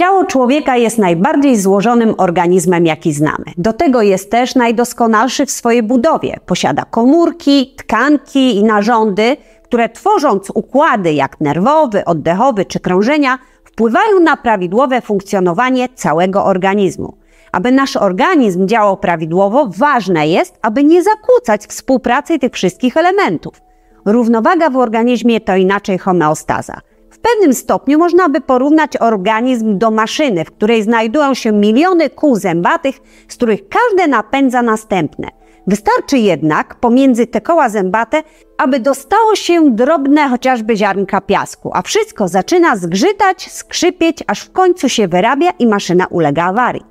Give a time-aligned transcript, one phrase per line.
[0.00, 3.44] Ciało człowieka jest najbardziej złożonym organizmem, jaki znamy.
[3.58, 6.36] Do tego jest też najdoskonalszy w swojej budowie.
[6.46, 14.36] Posiada komórki, tkanki i narządy, które tworząc układy jak nerwowy, oddechowy czy krążenia, wpływają na
[14.36, 17.16] prawidłowe funkcjonowanie całego organizmu.
[17.52, 23.62] Aby nasz organizm działał prawidłowo, ważne jest, aby nie zakłócać współpracy tych wszystkich elementów.
[24.04, 26.80] Równowaga w organizmie to inaczej homeostaza.
[27.22, 33.00] Pewnym stopniu można by porównać organizm do maszyny, w której znajdują się miliony kół zębatych,
[33.28, 35.28] z których każde napędza następne.
[35.66, 38.22] Wystarczy jednak pomiędzy te koła zębate,
[38.58, 44.88] aby dostało się drobne chociażby ziarnka piasku, a wszystko zaczyna zgrzytać, skrzypieć, aż w końcu
[44.88, 46.84] się wyrabia i maszyna ulega awarii.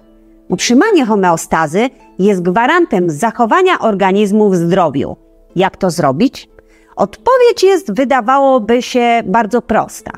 [0.50, 1.90] Utrzymanie homeostazy
[2.20, 5.16] jest gwarantem zachowania organizmu w zdrowiu.
[5.56, 6.50] Jak to zrobić?
[7.00, 10.12] Odpowiedź jest, wydawałoby się, bardzo prosta.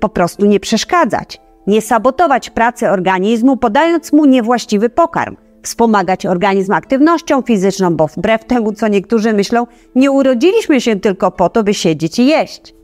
[0.00, 7.42] Po prostu nie przeszkadzać, nie sabotować pracy organizmu, podając mu niewłaściwy pokarm, wspomagać organizm aktywnością
[7.42, 12.18] fizyczną, bo wbrew temu, co niektórzy myślą, nie urodziliśmy się tylko po to, by siedzieć
[12.18, 12.74] i jeść.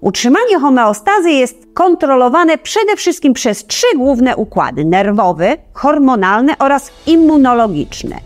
[0.00, 8.16] Utrzymanie homeostazy jest kontrolowane przede wszystkim przez trzy główne układy: nerwowy, hormonalny oraz immunologiczny.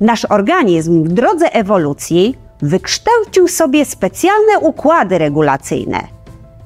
[0.00, 6.00] Nasz organizm w drodze ewolucji wykształcił sobie specjalne układy regulacyjne.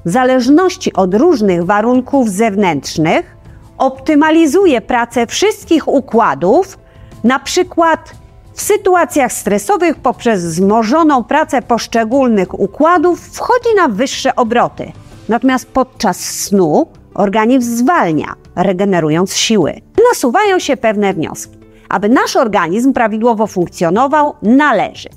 [0.05, 3.35] W zależności od różnych warunków zewnętrznych
[3.77, 6.79] optymalizuje pracę wszystkich układów,
[7.23, 8.13] na przykład
[8.53, 14.91] w sytuacjach stresowych poprzez wzmożoną pracę poszczególnych układów wchodzi na wyższe obroty.
[15.29, 19.81] Natomiast podczas snu organizm zwalnia, regenerując siły.
[20.09, 21.57] Nasuwają się pewne wnioski.
[21.89, 25.09] Aby nasz organizm prawidłowo funkcjonował, należy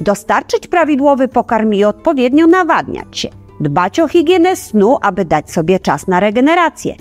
[0.00, 3.28] dostarczyć prawidłowy pokarm i odpowiednio nawadniać się,
[3.60, 6.94] dbać o higienę snu, aby dać sobie czas na regenerację.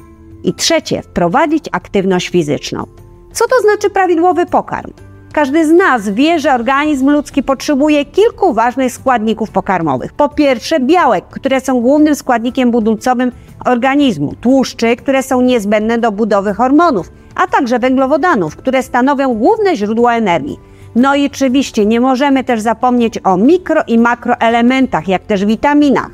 [0.43, 2.87] I trzecie, wprowadzić aktywność fizyczną.
[3.31, 4.91] Co to znaczy prawidłowy pokarm?
[5.33, 10.13] Każdy z nas wie, że organizm ludzki potrzebuje kilku ważnych składników pokarmowych.
[10.13, 13.31] Po pierwsze, białek, które są głównym składnikiem budulcowym
[13.65, 20.15] organizmu, tłuszczy, które są niezbędne do budowy hormonów, a także węglowodanów, które stanowią główne źródła
[20.15, 20.59] energii.
[20.95, 26.11] No i oczywiście nie możemy też zapomnieć o mikro i makroelementach, jak też witaminach.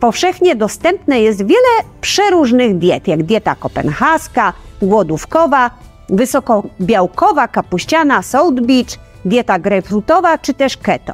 [0.00, 1.68] Powszechnie dostępne jest wiele
[2.00, 5.70] przeróżnych diet, jak dieta kopenhaska, głodówkowa,
[6.08, 11.12] wysokobiałkowa, kapuściana, South Beach, dieta grejpfrutowa czy też keto.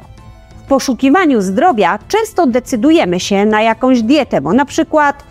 [0.65, 5.23] W poszukiwaniu zdrowia często decydujemy się na jakąś dietę, bo na przykład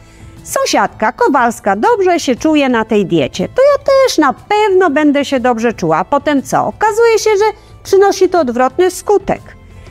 [0.45, 5.41] sąsiadka Kowalska dobrze się czuje na tej diecie, to ja też na pewno będę się
[5.41, 6.05] dobrze czuła.
[6.05, 6.67] Potem co?
[6.67, 7.45] Okazuje się, że
[7.87, 9.41] przynosi to odwrotny skutek.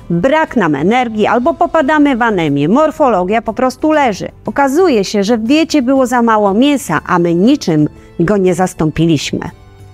[0.09, 4.27] Brak nam energii albo popadamy w anemię, morfologia po prostu leży.
[4.45, 7.89] Okazuje się, że w diecie było za mało mięsa, a my niczym
[8.19, 9.49] go nie zastąpiliśmy.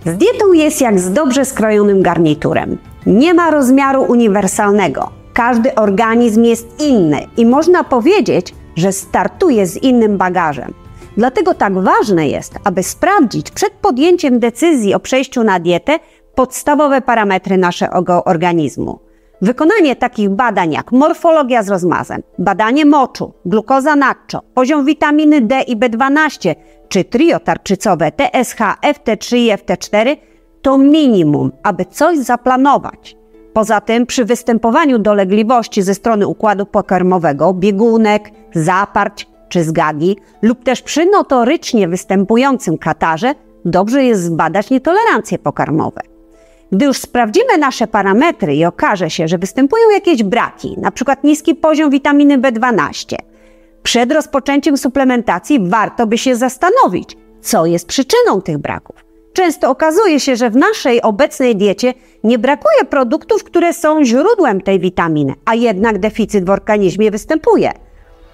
[0.05, 2.77] Z dietą jest jak z dobrze skrojonym garniturem.
[3.05, 5.09] Nie ma rozmiaru uniwersalnego.
[5.33, 10.73] Każdy organizm jest inny i można powiedzieć, że startuje z innym bagażem.
[11.17, 15.99] Dlatego tak ważne jest, aby sprawdzić przed podjęciem decyzji o przejściu na dietę
[16.35, 18.99] podstawowe parametry naszego organizmu.
[19.41, 25.77] Wykonanie takich badań jak morfologia z rozmazem, badanie moczu, glukoza natczo, poziom witaminy D i
[25.77, 26.55] B12
[26.89, 30.17] czy trio tarczycowe TSH, FT3 i FT4
[30.61, 33.15] to minimum, aby coś zaplanować.
[33.53, 40.81] Poza tym przy występowaniu dolegliwości ze strony układu pokarmowego, biegunek, zaparć czy zgagi lub też
[40.81, 46.10] przy notorycznie występującym katarze dobrze jest zbadać nietolerancje pokarmowe.
[46.71, 51.15] Gdy już sprawdzimy nasze parametry i okaże się, że występują jakieś braki, np.
[51.23, 53.15] niski poziom witaminy B12,
[53.83, 59.05] przed rozpoczęciem suplementacji warto by się zastanowić, co jest przyczyną tych braków.
[59.33, 61.93] Często okazuje się, że w naszej obecnej diecie
[62.23, 67.71] nie brakuje produktów, które są źródłem tej witaminy, a jednak deficyt w organizmie występuje.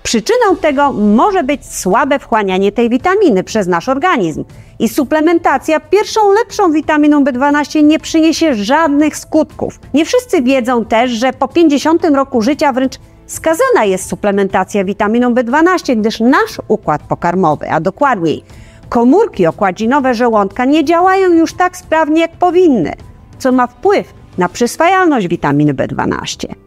[0.03, 4.45] Przyczyną tego może być słabe wchłanianie tej witaminy przez nasz organizm
[4.79, 9.79] i suplementacja pierwszą lepszą witaminą B12 nie przyniesie żadnych skutków.
[9.93, 12.93] Nie wszyscy wiedzą też, że po 50 roku życia wręcz
[13.25, 18.43] skazana jest suplementacja witaminą B12, gdyż nasz układ pokarmowy, a dokładniej
[18.89, 22.93] komórki okładzinowe żołądka nie działają już tak sprawnie jak powinny,
[23.39, 26.66] co ma wpływ na przyswajalność witaminy B12.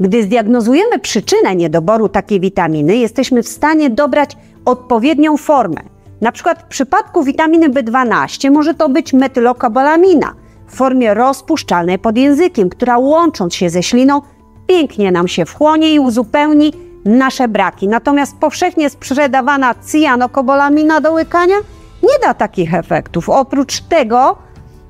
[0.00, 5.80] Gdy zdiagnozujemy przyczynę niedoboru takiej witaminy, jesteśmy w stanie dobrać odpowiednią formę.
[6.20, 10.34] Na przykład w przypadku witaminy B12 może to być metylokobalamina
[10.66, 14.20] w formie rozpuszczalnej pod językiem, która łącząc się ze śliną
[14.66, 16.72] pięknie nam się wchłonie i uzupełni
[17.04, 17.88] nasze braki.
[17.88, 21.56] Natomiast powszechnie sprzedawana cyjanokobalamina do łykania
[22.02, 23.28] nie da takich efektów.
[23.28, 24.36] Oprócz tego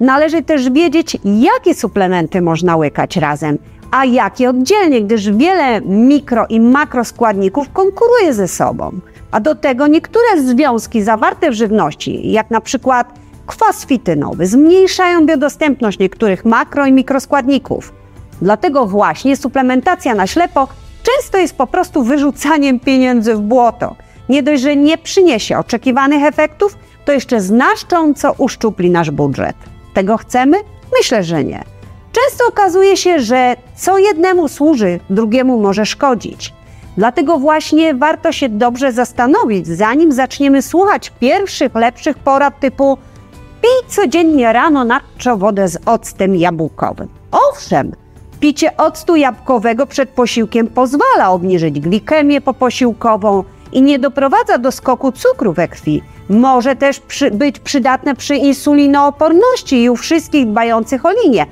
[0.00, 3.58] należy też wiedzieć, jakie suplementy można łykać razem,
[3.90, 8.90] a jakie oddzielnie, gdyż wiele mikro i makroskładników konkuruje ze sobą.
[9.30, 15.98] A do tego niektóre związki zawarte w żywności, jak na przykład kwas fitynowy, zmniejszają biodostępność
[15.98, 17.92] niektórych makro i mikroskładników.
[18.42, 20.68] Dlatego właśnie suplementacja na ślepo
[21.02, 23.96] często jest po prostu wyrzucaniem pieniędzy w błoto.
[24.28, 29.56] Nie dość, że nie przyniesie oczekiwanych efektów, to jeszcze znacząco uszczupli nasz budżet.
[29.94, 30.56] Tego chcemy?
[30.98, 31.79] Myślę, że nie.
[32.30, 36.54] Często okazuje się, że co jednemu służy, drugiemu może szkodzić.
[36.96, 42.98] Dlatego właśnie warto się dobrze zastanowić, zanim zaczniemy słuchać pierwszych, lepszych porad typu
[43.62, 47.08] pij codziennie rano nadczo wodę z octem jabłkowym.
[47.50, 47.92] Owszem,
[48.40, 55.52] picie octu jabłkowego przed posiłkiem pozwala obniżyć glikemię poposiłkową i nie doprowadza do skoku cukru
[55.52, 56.02] we krwi.
[56.28, 61.46] Może też przy, być przydatne przy insulinooporności i u wszystkich dbających o linię,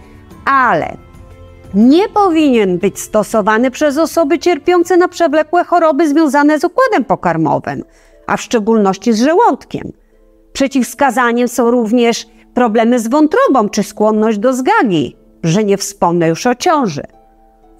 [0.48, 0.96] ale
[1.74, 7.84] nie powinien być stosowany przez osoby cierpiące na przewlekłe choroby związane z układem pokarmowym,
[8.26, 9.92] a w szczególności z żołądkiem.
[10.52, 16.54] Przeciwwskazaniem są również problemy z wątrobą czy skłonność do zgagi, że nie wspomnę już o
[16.54, 17.02] ciąży.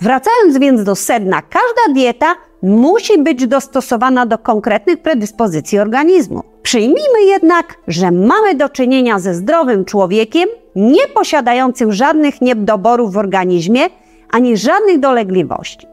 [0.00, 6.42] Wracając więc do sedna, każda dieta musi być dostosowana do konkretnych predyspozycji organizmu.
[6.62, 13.80] Przyjmijmy jednak, że mamy do czynienia ze zdrowym człowiekiem, nie posiadającym żadnych niedoborów w organizmie
[14.30, 15.86] ani żadnych dolegliwości.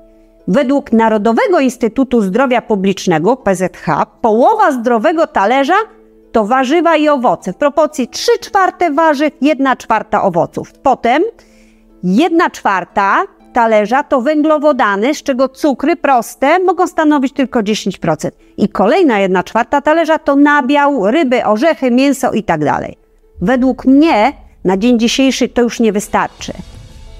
[0.48, 5.76] Według Narodowego Instytutu Zdrowia Publicznego PZH połowa zdrowego talerza
[6.32, 10.74] to warzywa i owoce w proporcji 3 czwarte warzyw, 1 czwarta owoców.
[10.74, 11.24] Potem
[12.04, 13.24] 1 czwarta
[13.56, 18.32] talerza to węglowodany, z czego cukry proste mogą stanowić tylko 10%.
[18.58, 22.66] I kolejna 1 czwarta talerza to nabiał, ryby, orzechy, mięso itd.
[22.66, 22.92] Tak
[23.42, 26.54] Według mnie na dzień dzisiejszy to już nie wystarczy.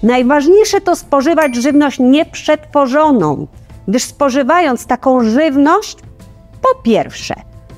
[0.04, 3.48] Najważniejsze to spożywać żywność nieprzetworzoną,
[3.88, 5.98] gdyż spożywając taką żywność,
[6.62, 7.36] po pierwsze,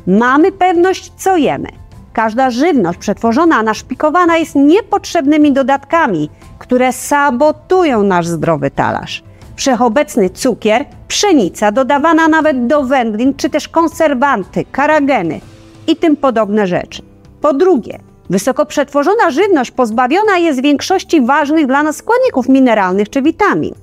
[0.08, 1.70] mamy pewność, co jemy.
[2.18, 6.30] Każda żywność przetworzona, naszpikowana jest niepotrzebnymi dodatkami,
[6.60, 9.24] które sabotują nasz zdrowy talarz.
[9.56, 15.42] Wszechobecny cukier, pszenica dodawana nawet do wędlin, czy też konserwanty, karageny
[15.88, 17.02] i tym podobne rzeczy.
[17.42, 18.00] Po drugie,
[18.30, 23.74] wysoko przetworzona żywność pozbawiona jest większości ważnych dla nas składników mineralnych czy witamin.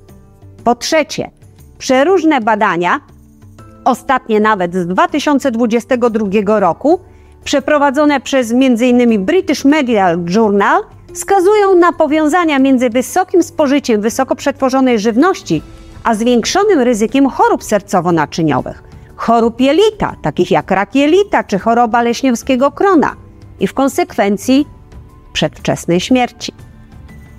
[0.64, 1.30] Po trzecie,
[1.78, 3.00] przeróżne badania,
[3.84, 7.00] ostatnie nawet z 2022 roku,
[7.44, 9.24] przeprowadzone przez m.in.
[9.24, 10.82] British Medical Journal,
[11.14, 15.62] wskazują na powiązania między wysokim spożyciem wysoko przetworzonej żywności
[16.04, 18.82] a zwiększonym ryzykiem chorób sercowo-naczyniowych,
[19.16, 23.16] chorób jelita, takich jak rak jelita czy choroba leśniowskiego krona
[23.60, 24.66] i w konsekwencji
[25.32, 26.52] przedwczesnej śmierci.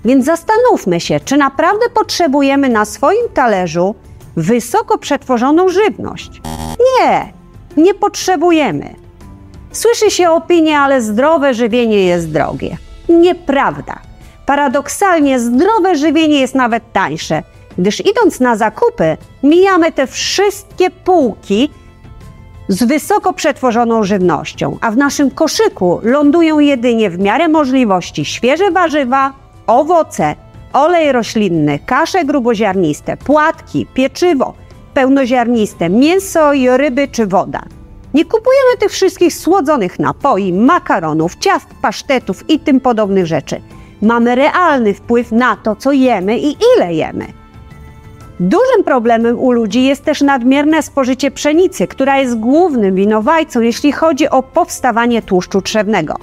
[0.04, 3.94] Więc zastanówmy się, czy naprawdę potrzebujemy na swoim talerzu
[4.36, 6.40] wysoko przetworzoną żywność.
[7.00, 7.32] Nie,
[7.76, 9.05] nie potrzebujemy.
[9.76, 12.76] Słyszy się opinie, ale zdrowe żywienie jest drogie.
[13.08, 13.98] Nieprawda.
[14.46, 17.42] Paradoksalnie zdrowe żywienie jest nawet tańsze,
[17.78, 21.70] gdyż idąc na zakupy, mijamy te wszystkie półki
[22.68, 29.32] z wysoko przetworzoną żywnością, a w naszym koszyku lądują jedynie w miarę możliwości świeże warzywa,
[29.66, 30.34] owoce,
[30.72, 34.54] olej roślinny, kasze gruboziarniste, płatki, pieczywo
[34.94, 37.62] pełnoziarniste, mięso i ryby czy woda.
[38.16, 43.60] Nie kupujemy tych wszystkich słodzonych napoi, makaronów, ciast, pasztetów i tym podobnych rzeczy.
[44.02, 47.26] Mamy realny wpływ na to, co jemy i ile jemy.
[48.40, 54.28] Dużym problemem u ludzi jest też nadmierne spożycie pszenicy, która jest głównym winowajcą, jeśli chodzi
[54.28, 56.14] o powstawanie tłuszczu trzewnego.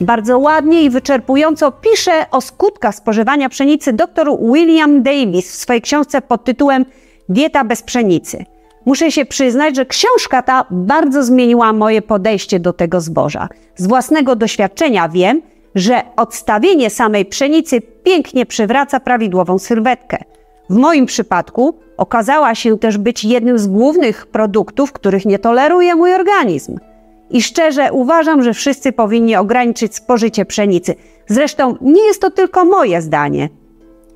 [0.00, 6.22] Bardzo ładnie i wyczerpująco pisze o skutkach spożywania pszenicy dr William Davis w swojej książce
[6.22, 6.84] pod tytułem
[7.28, 8.53] Dieta bez pszenicy.
[8.86, 13.48] Muszę się przyznać, że książka ta bardzo zmieniła moje podejście do tego zboża.
[13.76, 15.42] Z własnego doświadczenia wiem,
[15.74, 20.18] że odstawienie samej pszenicy pięknie przywraca prawidłową sylwetkę.
[20.70, 26.14] W moim przypadku okazała się też być jednym z głównych produktów, których nie toleruje mój
[26.14, 26.78] organizm.
[27.30, 30.94] I szczerze uważam, że wszyscy powinni ograniczyć spożycie pszenicy.
[31.26, 33.48] Zresztą nie jest to tylko moje zdanie.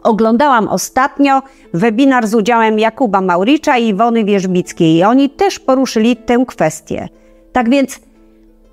[0.03, 1.43] Oglądałam ostatnio
[1.75, 7.09] webinar z udziałem Jakuba Mauricza i Iwony Wierzbickiej i oni też poruszyli tę kwestię.
[7.53, 8.01] Tak więc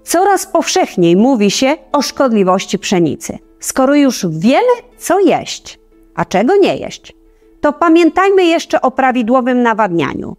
[0.03, 3.38] coraz powszechniej mówi się o szkodliwości pszenicy.
[3.60, 5.79] Skoro już wiemy, co jeść,
[6.15, 7.13] a czego nie jeść,
[7.62, 10.36] to pamiętajmy jeszcze o prawidłowym nawadnianiu.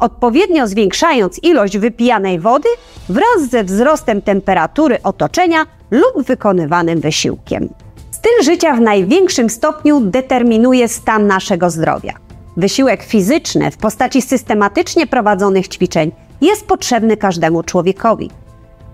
[0.00, 2.68] odpowiednio zwiększając ilość wypijanej wody
[3.08, 7.68] wraz ze wzrostem temperatury otoczenia lub wykonywanym wysiłkiem.
[8.10, 12.12] Styl życia w największym stopniu determinuje stan naszego zdrowia.
[12.56, 18.30] Wysiłek fizyczny w postaci systematycznie prowadzonych ćwiczeń jest potrzebny każdemu człowiekowi.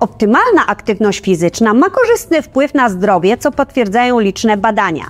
[0.00, 5.04] Optymalna aktywność fizyczna ma korzystny wpływ na zdrowie, co potwierdzają liczne badania.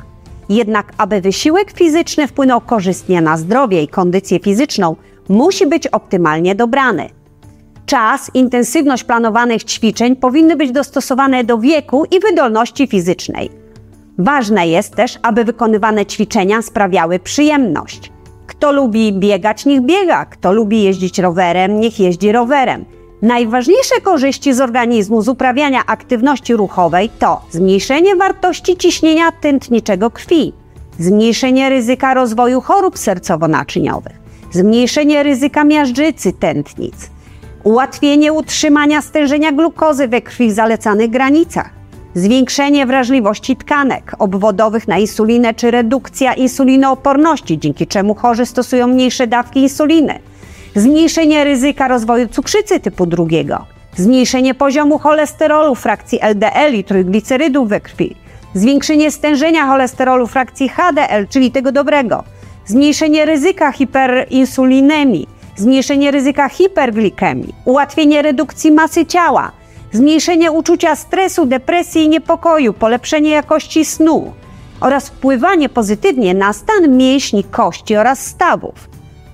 [0.49, 4.97] Jednak, aby wysiłek fizyczny wpłynął korzystnie na zdrowie i kondycję fizyczną,
[5.29, 7.09] musi być optymalnie dobrany.
[7.87, 13.66] Czas, intensywność planowanych ćwiczeń powinny być dostosowane do wieku i wydolności fizycznej.
[14.19, 18.13] Ważne jest też, aby wykonywane ćwiczenia sprawiały przyjemność.
[18.47, 22.85] Kto lubi biegać, niech biega, kto lubi jeździć rowerem, niech jeździ rowerem.
[23.23, 30.53] Najważniejsze korzyści z organizmu z uprawiania aktywności ruchowej to zmniejszenie wartości ciśnienia tętniczego krwi,
[30.99, 34.17] zmniejszenie ryzyka rozwoju chorób sercowo-naczyniowych,
[34.53, 37.11] zmniejszenie ryzyka miażdżycy tętnic,
[37.65, 41.71] ułatwienie utrzymania stężenia glukozy we krwi w zalecanych granicach,
[42.17, 49.61] zwiększenie wrażliwości tkanek obwodowych na insulinę czy redukcja insulinooporności, dzięki czemu chorzy stosują mniejsze dawki
[49.61, 50.19] insuliny,
[50.75, 58.17] zmniejszenie ryzyka rozwoju cukrzycy typu drugiego, zmniejszenie poziomu cholesterolu frakcji LDL i trójglicerydów we krwi,
[58.55, 62.25] zwiększenie stężenia cholesterolu frakcji HDL, czyli tego dobrego,
[62.67, 69.53] zmniejszenie ryzyka hiperinsulinemii, zmniejszenie ryzyka hiperglikemii, ułatwienie redukcji masy ciała,
[69.97, 74.33] zmniejszenie uczucia stresu, depresji i niepokoju, polepszenie jakości snu
[74.81, 78.89] oraz wpływanie pozytywnie na stan mięśni, kości oraz stawów.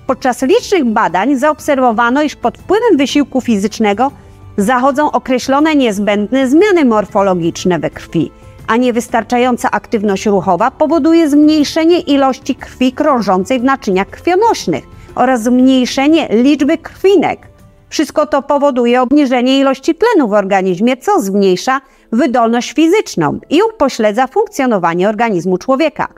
[0.07, 4.11] Podczas licznych badań zaobserwowano, iż pod wpływem wysiłku fizycznego
[4.57, 8.31] zachodzą określone niezbędne zmiany morfologiczne we krwi,
[8.67, 16.79] a niewystarczająca aktywność ruchowa powoduje zmniejszenie ilości krwi krążącej w naczyniach krwionośnych oraz zmniejszenie liczby
[16.79, 17.52] krwinek.
[17.93, 21.81] Wszystko to powoduje obniżenie ilości tlenu w organizmie, co zmniejsza
[22.13, 26.09] wydolność fizyczną i upośledza funkcjonowanie organizmu człowieka.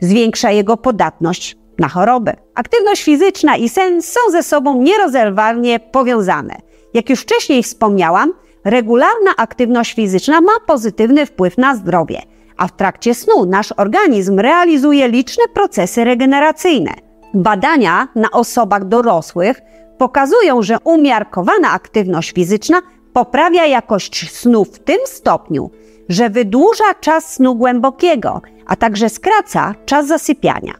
[0.00, 2.36] Zwiększa jego podatność na chorobę.
[2.54, 6.54] Aktywność fizyczna i sen są ze sobą nierozerwalnie powiązane.
[6.94, 8.32] Jak już wcześniej wspomniałam,
[8.64, 12.22] regularna aktywność fizyczna ma pozytywny wpływ na zdrowie,
[12.56, 16.90] a w trakcie snu nasz organizm realizuje liczne procesy regeneracyjne.
[17.34, 19.60] Badania na osobach dorosłych
[19.98, 22.82] pokazują, że umiarkowana aktywność fizyczna
[23.12, 25.70] poprawia jakość snu w tym stopniu,
[26.08, 30.74] że wydłuża czas snu głębokiego, a także skraca czas zasypiania.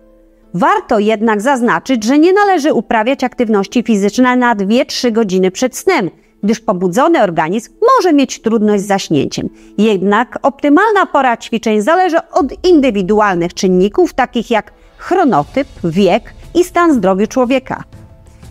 [0.54, 6.10] Warto jednak zaznaczyć, że nie należy uprawiać aktywności fizycznej na 2-3 godziny przed snem,
[6.42, 9.48] gdyż pobudzony organizm może mieć trudność z zaśnięciem.
[9.78, 17.26] Jednak optymalna pora ćwiczeń zależy od indywidualnych czynników, takich jak chronotyp, wiek i stan zdrowia
[17.26, 17.84] człowieka.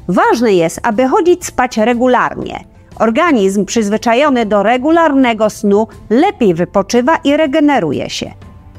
[0.08, 2.64] Ważne jest, aby chodzić spać regularnie.
[3.00, 8.32] Organizm przyzwyczajony do regularnego snu lepiej wypoczywa i regeneruje się.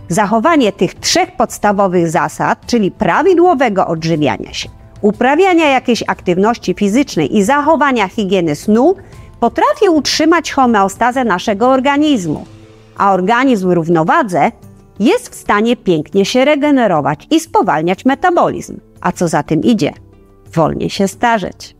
[0.09, 4.69] Zachowanie tych trzech podstawowych zasad, czyli prawidłowego odżywiania się,
[5.00, 8.95] uprawiania jakiejś aktywności fizycznej i zachowania higieny snu,
[9.40, 12.45] potrafi utrzymać homeostazę naszego organizmu,
[12.99, 14.52] a organizm równowadze
[15.00, 18.81] jest w stanie pięknie się regenerować i spowalniać metabolizm.
[19.00, 19.93] A co za tym idzie?
[20.54, 21.76] Wolniej się starzeć.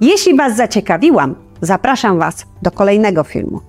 [0.00, 3.60] Jeśli Was zaciekawiłam, zapraszam Was do kolejnego filmu.